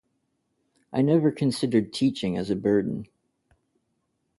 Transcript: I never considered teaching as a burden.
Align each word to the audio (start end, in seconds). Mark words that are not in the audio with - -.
I 0.91 1.03
never 1.03 1.31
considered 1.31 1.93
teaching 1.93 2.35
as 2.35 2.49
a 2.49 2.55
burden. 2.55 3.05